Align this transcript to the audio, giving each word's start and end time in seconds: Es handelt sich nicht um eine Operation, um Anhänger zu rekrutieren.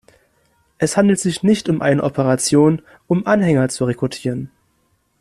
Es 0.79 0.97
handelt 0.97 1.19
sich 1.19 1.43
nicht 1.43 1.69
um 1.69 1.83
eine 1.83 2.01
Operation, 2.01 2.81
um 3.05 3.27
Anhänger 3.27 3.69
zu 3.69 3.85
rekrutieren. 3.85 4.49